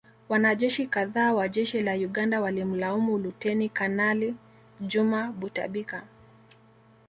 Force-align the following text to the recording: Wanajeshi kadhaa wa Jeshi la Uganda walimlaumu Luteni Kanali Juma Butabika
Wanajeshi 0.29 0.87
kadhaa 0.87 1.33
wa 1.33 1.47
Jeshi 1.47 1.81
la 1.81 1.93
Uganda 1.93 2.41
walimlaumu 2.41 3.17
Luteni 3.17 3.69
Kanali 3.69 4.35
Juma 4.87 5.31
Butabika 5.31 6.03